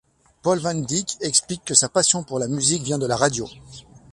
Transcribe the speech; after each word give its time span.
Paul 0.41 0.57
van 0.57 0.73
Dyk 0.73 1.17
explique 1.21 1.63
que 1.63 1.75
sa 1.75 1.87
passion 1.87 2.23
pour 2.23 2.39
la 2.39 2.47
musique 2.47 2.81
vient 2.81 2.97
de 2.97 3.05
la 3.05 3.15
radio. 3.15 3.45